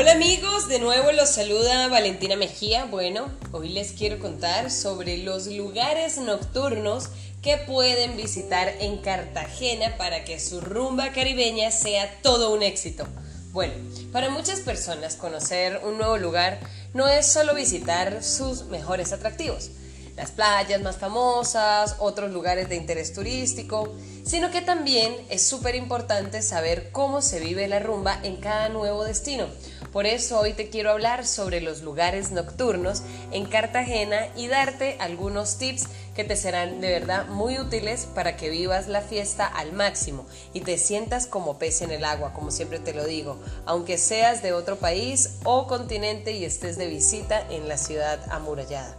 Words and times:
Hola 0.00 0.12
amigos, 0.12 0.68
de 0.68 0.78
nuevo 0.78 1.10
los 1.10 1.28
saluda 1.28 1.88
Valentina 1.88 2.36
Mejía. 2.36 2.84
Bueno, 2.84 3.32
hoy 3.50 3.70
les 3.70 3.90
quiero 3.90 4.20
contar 4.20 4.70
sobre 4.70 5.18
los 5.18 5.48
lugares 5.48 6.18
nocturnos 6.18 7.08
que 7.42 7.56
pueden 7.56 8.16
visitar 8.16 8.72
en 8.78 8.98
Cartagena 8.98 9.96
para 9.96 10.22
que 10.22 10.38
su 10.38 10.60
rumba 10.60 11.10
caribeña 11.10 11.72
sea 11.72 12.08
todo 12.22 12.54
un 12.54 12.62
éxito. 12.62 13.08
Bueno, 13.50 13.74
para 14.12 14.30
muchas 14.30 14.60
personas 14.60 15.16
conocer 15.16 15.80
un 15.84 15.98
nuevo 15.98 16.16
lugar 16.16 16.60
no 16.94 17.08
es 17.08 17.26
solo 17.26 17.56
visitar 17.56 18.22
sus 18.22 18.66
mejores 18.66 19.12
atractivos, 19.12 19.72
las 20.16 20.30
playas 20.30 20.80
más 20.80 20.98
famosas, 20.98 21.96
otros 21.98 22.30
lugares 22.30 22.68
de 22.68 22.76
interés 22.76 23.12
turístico, 23.12 23.92
sino 24.28 24.50
que 24.50 24.60
también 24.60 25.16
es 25.30 25.42
súper 25.42 25.74
importante 25.74 26.42
saber 26.42 26.90
cómo 26.92 27.22
se 27.22 27.40
vive 27.40 27.66
la 27.66 27.78
rumba 27.78 28.20
en 28.22 28.36
cada 28.36 28.68
nuevo 28.68 29.02
destino. 29.02 29.46
Por 29.90 30.04
eso 30.04 30.38
hoy 30.38 30.52
te 30.52 30.68
quiero 30.68 30.90
hablar 30.90 31.26
sobre 31.26 31.62
los 31.62 31.80
lugares 31.80 32.30
nocturnos 32.30 33.02
en 33.32 33.46
Cartagena 33.46 34.28
y 34.36 34.48
darte 34.48 34.98
algunos 35.00 35.56
tips 35.56 35.86
que 36.14 36.24
te 36.24 36.36
serán 36.36 36.82
de 36.82 36.90
verdad 36.90 37.26
muy 37.28 37.58
útiles 37.58 38.06
para 38.14 38.36
que 38.36 38.50
vivas 38.50 38.86
la 38.86 39.00
fiesta 39.00 39.46
al 39.46 39.72
máximo 39.72 40.26
y 40.52 40.60
te 40.60 40.76
sientas 40.76 41.26
como 41.26 41.58
pez 41.58 41.80
en 41.80 41.90
el 41.90 42.04
agua, 42.04 42.34
como 42.34 42.50
siempre 42.50 42.80
te 42.80 42.92
lo 42.92 43.06
digo, 43.06 43.38
aunque 43.64 43.96
seas 43.96 44.42
de 44.42 44.52
otro 44.52 44.76
país 44.76 45.38
o 45.44 45.66
continente 45.66 46.32
y 46.32 46.44
estés 46.44 46.76
de 46.76 46.88
visita 46.88 47.46
en 47.48 47.66
la 47.66 47.78
ciudad 47.78 48.20
amurallada. 48.30 48.94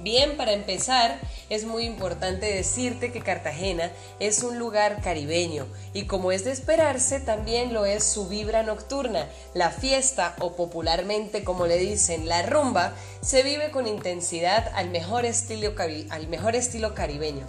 Bien, 0.00 0.36
para 0.36 0.52
empezar, 0.52 1.18
es 1.48 1.64
muy 1.64 1.84
importante 1.84 2.46
decirte 2.46 3.10
que 3.10 3.22
Cartagena 3.22 3.90
es 4.18 4.42
un 4.42 4.58
lugar 4.58 4.73
caribeño 5.02 5.66
y 5.92 6.06
como 6.06 6.32
es 6.32 6.44
de 6.44 6.50
esperarse, 6.50 7.20
también 7.20 7.72
lo 7.72 7.86
es 7.86 8.04
su 8.04 8.28
vibra 8.28 8.62
nocturna. 8.62 9.28
La 9.54 9.70
fiesta, 9.70 10.34
o 10.40 10.56
popularmente 10.56 11.44
como 11.44 11.66
le 11.66 11.78
dicen, 11.78 12.28
la 12.28 12.42
rumba, 12.42 12.94
se 13.20 13.42
vive 13.42 13.70
con 13.70 13.86
intensidad 13.86 14.70
al 14.74 14.90
mejor 14.90 15.24
estilo, 15.24 15.74
al 16.10 16.28
mejor 16.28 16.56
estilo 16.56 16.94
caribeño. 16.94 17.46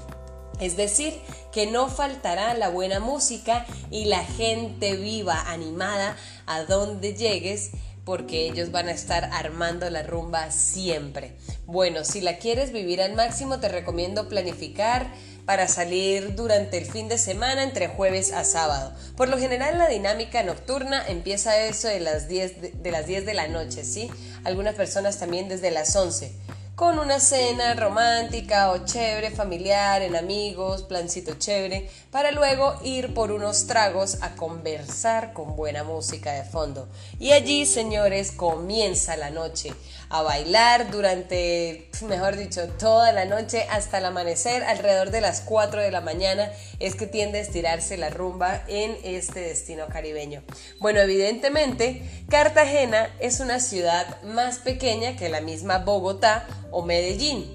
Es 0.60 0.78
decir, 0.78 1.14
que 1.52 1.66
no 1.66 1.90
faltará 1.90 2.54
la 2.54 2.70
buena 2.70 3.00
música 3.00 3.66
y 3.92 4.06
la 4.06 4.24
gente 4.24 4.96
viva, 4.96 5.52
animada, 5.52 6.16
a 6.46 6.64
donde 6.64 7.14
llegues 7.14 7.72
porque 8.06 8.46
ellos 8.46 8.72
van 8.72 8.88
a 8.88 8.92
estar 8.92 9.30
armando 9.34 9.90
la 9.90 10.04
rumba 10.04 10.52
siempre. 10.52 11.36
Bueno, 11.66 12.06
si 12.06 12.22
la 12.22 12.38
quieres 12.38 12.72
vivir 12.72 13.02
al 13.02 13.16
máximo, 13.16 13.60
te 13.60 13.68
recomiendo 13.68 14.30
planificar 14.30 15.12
para 15.46 15.68
salir 15.68 16.36
durante 16.36 16.78
el 16.78 16.86
fin 16.86 17.08
de 17.08 17.18
semana 17.18 17.64
entre 17.64 17.88
jueves 17.88 18.34
a 18.34 18.44
sábado. 18.44 18.94
Por 19.16 19.30
lo 19.30 19.38
general 19.38 19.78
la 19.78 19.88
dinámica 19.88 20.44
nocturna 20.44 21.06
empieza 21.08 21.58
eso 21.60 21.88
de 21.88 22.00
las 22.00 22.28
10 22.28 22.82
de, 22.82 22.92
las 22.92 23.06
10 23.08 23.26
de 23.26 23.34
la 23.34 23.48
noche, 23.48 23.84
¿sí? 23.84 24.10
Algunas 24.44 24.76
personas 24.76 25.20
también 25.20 25.48
desde 25.48 25.72
las 25.72 25.96
11 25.96 26.32
con 26.76 27.00
una 27.00 27.22
cena 27.22 27.74
romántica 27.74 28.70
o 28.72 28.84
chévere, 28.84 29.32
familiar, 29.32 30.02
en 30.02 30.18
amigos, 30.18 30.84
plancito 30.84 31.36
chévere, 31.36 31.90
para 32.12 32.32
luego 32.32 32.76
ir 32.84 33.14
por 33.14 33.32
unos 33.32 33.66
tragos 33.66 34.18
a 34.22 34.36
conversar 34.36 35.32
con 35.32 35.56
buena 35.56 35.86
música 35.86 36.34
de 36.34 36.44
fondo. 36.44 36.90
Y 37.18 37.32
allí, 37.32 37.66
señores, 37.66 38.34
comienza 38.34 39.16
la 39.16 39.30
noche 39.30 39.74
a 40.10 40.22
bailar 40.22 40.92
durante, 40.92 41.90
mejor 42.08 42.36
dicho, 42.38 42.68
toda 42.80 43.12
la 43.12 43.26
noche 43.26 43.66
hasta 43.70 43.98
el 43.98 44.06
amanecer, 44.06 44.64
alrededor 44.64 45.12
de 45.12 45.22
las 45.22 45.42
4 45.42 45.82
de 45.82 45.92
la 45.92 46.02
mañana, 46.02 46.52
es 46.80 46.96
que 46.96 47.08
tiende 47.08 47.40
a 47.40 47.42
estirarse 47.42 47.98
la 47.98 48.10
rumba 48.10 48.64
en 48.68 48.98
este 49.04 49.40
destino 49.40 49.88
caribeño. 49.88 50.44
Bueno, 50.80 51.00
evidentemente, 51.00 52.02
Cartagena 52.30 53.10
es 53.20 53.40
una 53.40 53.60
ciudad 53.60 54.22
más 54.24 54.60
pequeña 54.60 55.16
que 55.16 55.30
la 55.30 55.42
misma 55.42 55.80
Bogotá 55.80 56.48
o 56.72 56.84
Medellín 56.84 57.55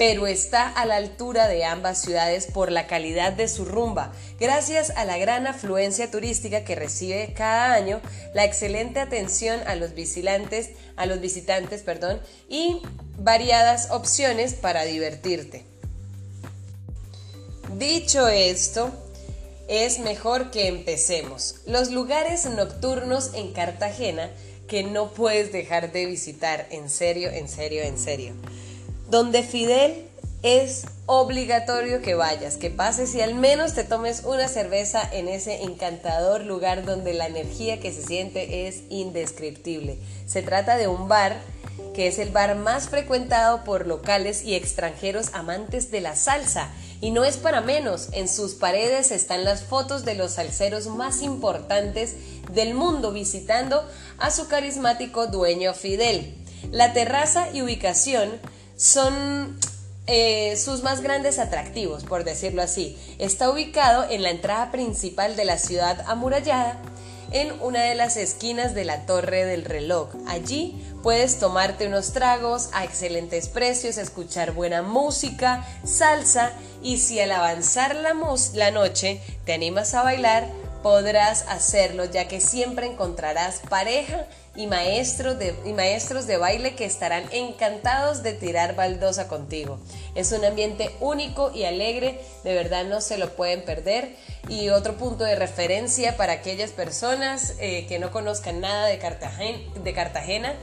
pero 0.00 0.26
está 0.26 0.66
a 0.66 0.86
la 0.86 0.96
altura 0.96 1.46
de 1.46 1.66
ambas 1.66 2.00
ciudades 2.00 2.46
por 2.46 2.72
la 2.72 2.86
calidad 2.86 3.34
de 3.34 3.48
su 3.48 3.66
rumba, 3.66 4.14
gracias 4.40 4.88
a 4.96 5.04
la 5.04 5.18
gran 5.18 5.46
afluencia 5.46 6.10
turística 6.10 6.64
que 6.64 6.74
recibe 6.74 7.34
cada 7.36 7.74
año, 7.74 8.00
la 8.32 8.46
excelente 8.46 8.98
atención 8.98 9.60
a 9.66 9.74
los 9.74 9.92
visitantes, 9.92 10.70
a 10.96 11.04
los 11.04 11.20
visitantes, 11.20 11.82
perdón, 11.82 12.18
y 12.48 12.80
variadas 13.18 13.90
opciones 13.90 14.54
para 14.54 14.84
divertirte. 14.84 15.66
Dicho 17.76 18.26
esto, 18.26 18.90
es 19.68 19.98
mejor 19.98 20.50
que 20.50 20.68
empecemos. 20.68 21.56
Los 21.66 21.90
lugares 21.90 22.46
nocturnos 22.46 23.34
en 23.34 23.52
Cartagena 23.52 24.30
que 24.66 24.82
no 24.82 25.10
puedes 25.10 25.52
dejar 25.52 25.92
de 25.92 26.06
visitar, 26.06 26.68
en 26.70 26.88
serio, 26.88 27.28
en 27.28 27.50
serio, 27.50 27.82
en 27.82 27.98
serio 27.98 28.32
donde 29.10 29.42
Fidel 29.42 30.06
es 30.42 30.86
obligatorio 31.06 32.00
que 32.00 32.14
vayas, 32.14 32.56
que 32.56 32.70
pases 32.70 33.14
y 33.14 33.20
al 33.20 33.34
menos 33.34 33.74
te 33.74 33.84
tomes 33.84 34.22
una 34.24 34.48
cerveza 34.48 35.02
en 35.12 35.28
ese 35.28 35.64
encantador 35.64 36.44
lugar 36.44 36.84
donde 36.84 37.12
la 37.12 37.26
energía 37.26 37.80
que 37.80 37.92
se 37.92 38.02
siente 38.02 38.68
es 38.68 38.82
indescriptible. 38.88 39.98
Se 40.26 40.42
trata 40.42 40.76
de 40.76 40.88
un 40.88 41.08
bar 41.08 41.36
que 41.94 42.06
es 42.06 42.18
el 42.18 42.30
bar 42.30 42.54
más 42.56 42.88
frecuentado 42.88 43.64
por 43.64 43.86
locales 43.86 44.44
y 44.44 44.54
extranjeros 44.54 45.30
amantes 45.34 45.90
de 45.90 46.00
la 46.00 46.14
salsa. 46.14 46.70
Y 47.00 47.10
no 47.10 47.24
es 47.24 47.36
para 47.36 47.60
menos, 47.60 48.08
en 48.12 48.28
sus 48.28 48.54
paredes 48.54 49.10
están 49.10 49.44
las 49.44 49.64
fotos 49.64 50.04
de 50.04 50.14
los 50.14 50.32
salseros 50.32 50.86
más 50.86 51.22
importantes 51.22 52.14
del 52.52 52.74
mundo 52.74 53.10
visitando 53.10 53.84
a 54.18 54.30
su 54.30 54.46
carismático 54.46 55.26
dueño 55.26 55.74
Fidel. 55.74 56.34
La 56.70 56.92
terraza 56.92 57.48
y 57.52 57.62
ubicación 57.62 58.30
son 58.80 59.58
eh, 60.06 60.56
sus 60.56 60.82
más 60.82 61.02
grandes 61.02 61.38
atractivos, 61.38 62.04
por 62.04 62.24
decirlo 62.24 62.62
así. 62.62 62.98
Está 63.18 63.50
ubicado 63.50 64.06
en 64.08 64.22
la 64.22 64.30
entrada 64.30 64.72
principal 64.72 65.36
de 65.36 65.44
la 65.44 65.58
ciudad 65.58 66.02
amurallada, 66.06 66.78
en 67.30 67.52
una 67.60 67.82
de 67.82 67.94
las 67.94 68.16
esquinas 68.16 68.74
de 68.74 68.86
la 68.86 69.04
Torre 69.04 69.44
del 69.44 69.66
Reloj. 69.66 70.08
Allí 70.26 70.82
puedes 71.02 71.38
tomarte 71.38 71.86
unos 71.86 72.14
tragos 72.14 72.70
a 72.72 72.84
excelentes 72.84 73.48
precios, 73.48 73.98
escuchar 73.98 74.52
buena 74.52 74.80
música, 74.80 75.64
salsa 75.84 76.50
y 76.82 76.96
si 76.96 77.20
al 77.20 77.32
avanzar 77.32 77.94
la, 77.94 78.14
la 78.54 78.70
noche 78.70 79.20
te 79.44 79.52
animas 79.52 79.92
a 79.92 80.02
bailar, 80.02 80.48
podrás 80.82 81.46
hacerlo 81.48 82.04
ya 82.04 82.28
que 82.28 82.40
siempre 82.40 82.86
encontrarás 82.86 83.60
pareja 83.68 84.26
y 84.56 84.66
maestros, 84.66 85.38
de, 85.38 85.54
y 85.64 85.72
maestros 85.72 86.26
de 86.26 86.36
baile 86.36 86.74
que 86.74 86.84
estarán 86.84 87.24
encantados 87.32 88.22
de 88.22 88.32
tirar 88.32 88.74
baldosa 88.74 89.28
contigo. 89.28 89.78
Es 90.14 90.32
un 90.32 90.44
ambiente 90.44 90.90
único 91.00 91.52
y 91.54 91.64
alegre, 91.64 92.20
de 92.44 92.54
verdad 92.54 92.84
no 92.84 93.00
se 93.00 93.18
lo 93.18 93.30
pueden 93.36 93.64
perder. 93.64 94.16
Y 94.48 94.70
otro 94.70 94.96
punto 94.96 95.24
de 95.24 95.36
referencia 95.36 96.16
para 96.16 96.34
aquellas 96.34 96.70
personas 96.70 97.54
eh, 97.60 97.86
que 97.86 97.98
no 97.98 98.10
conozcan 98.10 98.60
nada 98.60 98.86
de 98.86 98.98
Cartagena, 98.98 99.58
de 99.82 99.92
Cartagena 99.92 100.54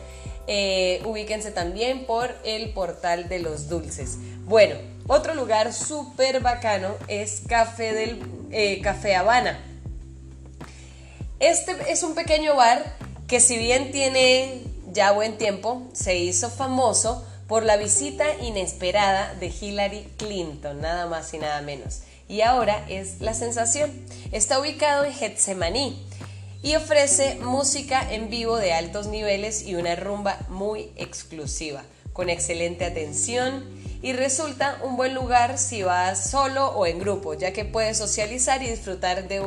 eh, 0.49 1.01
ubíquense 1.03 1.51
también 1.51 2.05
por 2.05 2.33
el 2.45 2.69
portal 2.69 3.27
de 3.27 3.39
los 3.39 3.67
dulces. 3.67 4.17
Bueno, 4.45 4.75
otro 5.05 5.35
lugar 5.35 5.73
súper 5.73 6.39
bacano 6.39 6.95
es 7.09 7.41
Café, 7.47 7.93
del, 7.93 8.21
eh, 8.51 8.79
Café 8.81 9.15
Habana. 9.15 9.59
Este 11.39 11.75
es 11.91 12.01
un 12.01 12.15
pequeño 12.15 12.55
bar 12.55 12.83
que 13.27 13.39
si 13.39 13.59
bien 13.59 13.91
tiene 13.91 14.63
ya 14.91 15.11
buen 15.11 15.37
tiempo, 15.37 15.87
se 15.93 16.17
hizo 16.17 16.49
famoso 16.49 17.23
por 17.47 17.63
la 17.63 17.77
visita 17.77 18.25
inesperada 18.41 19.35
de 19.35 19.47
Hillary 19.47 20.07
Clinton, 20.17 20.81
nada 20.81 21.05
más 21.05 21.31
y 21.35 21.37
nada 21.37 21.61
menos. 21.61 22.01
Y 22.27 22.41
ahora 22.41 22.83
es 22.89 23.21
la 23.21 23.35
sensación. 23.35 23.91
Está 24.31 24.59
ubicado 24.59 25.05
en 25.05 25.13
Getsemaní 25.13 26.03
y 26.63 26.75
ofrece 26.75 27.35
música 27.35 28.01
en 28.11 28.31
vivo 28.31 28.57
de 28.57 28.73
altos 28.73 29.05
niveles 29.05 29.61
y 29.61 29.75
una 29.75 29.95
rumba 29.95 30.39
muy 30.49 30.91
exclusiva, 30.95 31.83
con 32.13 32.31
excelente 32.31 32.83
atención 32.83 33.63
y 34.01 34.13
resulta 34.13 34.79
un 34.83 34.97
buen 34.97 35.13
lugar 35.13 35.57
si 35.59 35.83
vas 35.83 36.31
solo 36.31 36.69
o 36.69 36.87
en 36.87 36.99
grupo, 36.99 37.35
ya 37.35 37.53
que 37.53 37.65
puedes 37.65 37.97
socializar 37.97 38.63
y 38.63 38.69
disfrutar 38.69 39.27
de 39.27 39.41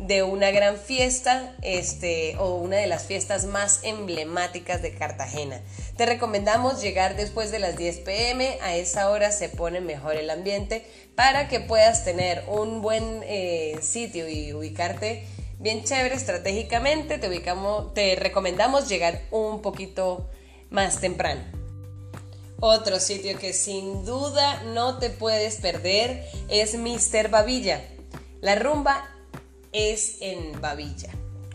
de 0.00 0.22
una 0.22 0.50
gran 0.50 0.78
fiesta 0.78 1.54
este, 1.60 2.36
o 2.38 2.54
una 2.54 2.76
de 2.76 2.86
las 2.86 3.04
fiestas 3.04 3.44
más 3.44 3.80
emblemáticas 3.82 4.80
de 4.80 4.94
Cartagena. 4.94 5.60
Te 5.96 6.06
recomendamos 6.06 6.80
llegar 6.80 7.16
después 7.16 7.50
de 7.50 7.58
las 7.58 7.76
10 7.76 7.98
pm, 8.00 8.58
a 8.62 8.74
esa 8.76 9.10
hora 9.10 9.30
se 9.30 9.50
pone 9.50 9.80
mejor 9.80 10.16
el 10.16 10.30
ambiente 10.30 10.86
para 11.14 11.48
que 11.48 11.60
puedas 11.60 12.04
tener 12.04 12.44
un 12.48 12.80
buen 12.80 13.22
eh, 13.24 13.78
sitio 13.82 14.26
y 14.28 14.54
ubicarte 14.54 15.26
bien 15.58 15.84
chévere 15.84 16.14
estratégicamente. 16.14 17.18
Te, 17.18 17.28
ubicamos, 17.28 17.92
te 17.92 18.16
recomendamos 18.16 18.88
llegar 18.88 19.20
un 19.30 19.60
poquito 19.60 20.30
más 20.70 21.00
temprano. 21.00 21.42
Otro 22.58 23.00
sitio 23.00 23.38
que 23.38 23.52
sin 23.52 24.04
duda 24.06 24.62
no 24.64 24.98
te 24.98 25.10
puedes 25.10 25.56
perder 25.56 26.26
es 26.48 26.74
Mr. 26.74 27.28
Babilla. 27.28 27.82
La 28.40 28.54
rumba 28.54 29.19
es 29.72 30.16
en 30.20 30.60
Babilla. 30.60 31.10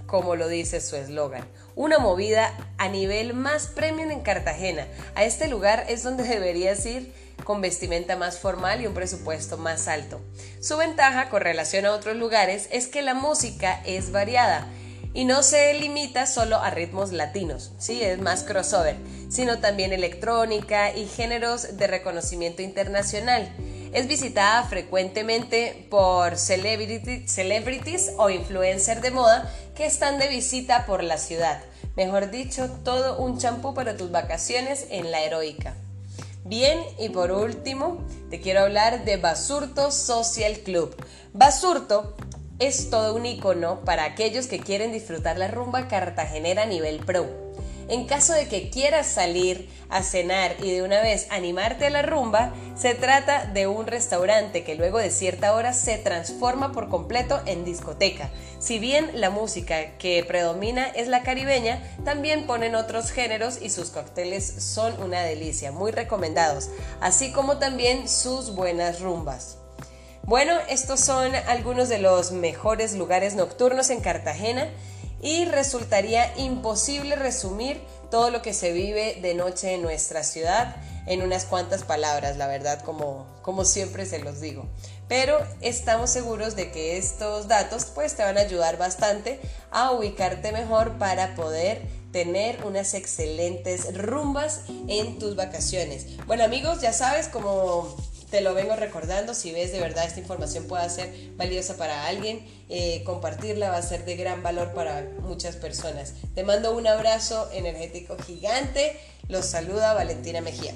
como 0.05 0.35
lo 0.35 0.47
dice 0.47 0.81
su 0.81 0.95
eslogan. 0.95 1.47
Una 1.75 1.97
movida 1.97 2.55
a 2.77 2.87
nivel 2.89 3.33
más 3.33 3.67
premium 3.67 4.11
en 4.11 4.21
Cartagena. 4.21 4.87
A 5.15 5.23
este 5.23 5.47
lugar 5.47 5.85
es 5.89 6.03
donde 6.03 6.23
deberías 6.27 6.85
ir 6.85 7.11
con 7.43 7.59
vestimenta 7.59 8.15
más 8.15 8.37
formal 8.39 8.81
y 8.81 8.87
un 8.87 8.93
presupuesto 8.93 9.57
más 9.57 9.87
alto. 9.87 10.21
Su 10.61 10.77
ventaja 10.77 11.29
con 11.29 11.41
relación 11.41 11.85
a 11.85 11.91
otros 11.91 12.15
lugares 12.15 12.67
es 12.71 12.87
que 12.87 13.01
la 13.01 13.13
música 13.15 13.81
es 13.83 14.11
variada 14.11 14.67
y 15.15 15.25
no 15.25 15.43
se 15.43 15.73
limita 15.73 16.27
solo 16.27 16.57
a 16.57 16.69
ritmos 16.69 17.13
latinos, 17.13 17.71
sí, 17.79 18.03
es 18.03 18.19
más 18.19 18.43
crossover, 18.43 18.97
sino 19.29 19.59
también 19.59 19.93
electrónica 19.93 20.93
y 20.93 21.07
géneros 21.07 21.77
de 21.77 21.87
reconocimiento 21.87 22.61
internacional. 22.61 23.49
Es 23.95 24.07
visitada 24.07 24.61
frecuentemente 24.63 25.87
por 25.89 26.35
celebrities 26.35 28.11
o 28.17 28.29
influencers 28.29 29.01
de 29.01 29.09
moda 29.09 29.49
que 29.73 29.85
están 29.85 30.19
de 30.19 30.27
visita 30.27 30.85
por 30.85 31.01
la 31.01 31.17
ciudad. 31.17 31.63
Mejor 31.95 32.29
dicho, 32.29 32.69
todo 32.83 33.17
un 33.17 33.37
champú 33.37 33.73
para 33.73 33.95
tus 33.95 34.11
vacaciones 34.11 34.87
en 34.89 35.11
la 35.11 35.23
heroica. 35.23 35.75
Bien, 36.43 36.77
y 36.99 37.07
por 37.07 37.31
último, 37.31 38.05
te 38.29 38.41
quiero 38.41 38.63
hablar 38.63 39.05
de 39.05 39.15
Basurto 39.15 39.89
Social 39.91 40.59
Club. 40.59 40.93
Basurto 41.31 42.17
es 42.59 42.89
todo 42.89 43.15
un 43.15 43.25
icono 43.25 43.79
para 43.85 44.03
aquellos 44.03 44.47
que 44.47 44.59
quieren 44.59 44.91
disfrutar 44.91 45.37
la 45.37 45.47
rumba 45.47 45.87
cartagenera 45.87 46.63
a 46.63 46.65
nivel 46.65 46.99
pro. 46.99 47.44
En 47.87 48.07
caso 48.07 48.33
de 48.33 48.47
que 48.47 48.71
quieras 48.71 49.05
salir 49.05 49.69
a 49.89 50.01
cenar 50.01 50.55
y 50.59 50.71
de 50.71 50.81
una 50.81 51.01
vez 51.01 51.27
animarte 51.29 51.85
a 51.85 51.89
la 51.91 52.01
rumba, 52.01 52.51
se 52.75 52.95
trata 52.95 53.45
de 53.45 53.67
un 53.67 53.85
restaurante 53.85 54.63
que 54.63 54.73
luego 54.73 54.97
de 54.97 55.11
cierta 55.11 55.53
hora 55.53 55.71
se 55.71 55.99
transforma 55.99 56.71
por 56.71 56.89
completo 56.89 57.39
en 57.45 57.63
discoteca. 57.63 58.31
Si 58.57 58.79
bien 58.79 59.11
la 59.13 59.29
música 59.29 59.97
que 59.99 60.23
predomina 60.27 60.87
es 60.87 61.07
la 61.07 61.21
caribeña, 61.21 61.79
también 62.03 62.47
ponen 62.47 62.73
otros 62.73 63.11
géneros 63.11 63.61
y 63.61 63.69
sus 63.69 63.91
cócteles 63.91 64.45
son 64.45 64.99
una 65.03 65.21
delicia, 65.21 65.71
muy 65.71 65.91
recomendados, 65.91 66.69
así 67.01 67.31
como 67.31 67.59
también 67.59 68.09
sus 68.09 68.55
buenas 68.55 68.99
rumbas. 68.99 69.57
Bueno, 70.23 70.53
estos 70.69 71.01
son 71.01 71.35
algunos 71.47 71.87
de 71.87 71.99
los 71.99 72.31
mejores 72.31 72.95
lugares 72.95 73.35
nocturnos 73.35 73.91
en 73.91 74.01
Cartagena 74.01 74.67
y 75.25 75.45
resultaría 75.45 76.37
imposible 76.37 77.15
resumir 77.15 77.81
todo 78.11 78.29
lo 78.29 78.43
que 78.43 78.53
se 78.53 78.71
vive 78.71 79.17
de 79.23 79.33
noche 79.33 79.73
en 79.73 79.81
nuestra 79.81 80.23
ciudad 80.23 80.75
en 81.07 81.23
unas 81.23 81.45
cuantas 81.45 81.81
palabras, 81.83 82.37
la 82.37 82.45
verdad, 82.45 82.81
como, 82.83 83.25
como 83.41 83.65
siempre 83.65 84.05
se 84.05 84.19
los 84.19 84.39
digo. 84.39 84.67
Pero 85.07 85.39
estamos 85.61 86.11
seguros 86.11 86.55
de 86.55 86.71
que 86.71 86.97
estos 86.97 87.47
datos 87.47 87.85
pues 87.85 88.15
te 88.15 88.21
van 88.21 88.37
a 88.37 88.41
ayudar 88.41 88.77
bastante 88.77 89.39
a 89.71 89.91
ubicarte 89.93 90.51
mejor 90.51 90.99
para 90.99 91.33
poder 91.33 91.81
tener 92.11 92.63
unas 92.63 92.93
excelentes 92.93 93.97
rumbas 93.97 94.61
en 94.87 95.17
tus 95.17 95.35
vacaciones. 95.35 96.23
Bueno 96.27 96.43
amigos, 96.43 96.81
ya 96.81 96.93
sabes, 96.93 97.29
como 97.29 97.97
te 98.35 98.41
lo 98.41 98.53
vengo 98.53 98.75
recordando, 98.75 99.33
si 99.33 99.53
ves 99.53 99.71
de 99.71 99.79
verdad 99.79 100.03
esta 100.03 100.19
información 100.19 100.65
puede 100.65 100.89
ser 100.89 101.09
valiosa 101.37 101.77
para 101.77 102.05
alguien, 102.05 102.45
eh, 102.67 103.01
compartirla 103.05 103.69
va 103.69 103.77
a 103.77 103.81
ser 103.81 104.03
de 104.03 104.17
gran 104.17 104.43
valor 104.43 104.73
para 104.73 105.07
muchas 105.21 105.55
personas. 105.55 106.15
Te 106.33 106.43
mando 106.43 106.75
un 106.75 106.85
abrazo 106.85 107.49
energético 107.53 108.17
gigante, 108.17 108.99
los 109.29 109.45
saluda 109.45 109.93
Valentina 109.93 110.41
Mejía. 110.41 110.73